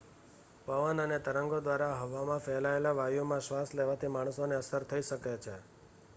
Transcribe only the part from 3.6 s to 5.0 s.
લેવાથી માણસોને અસર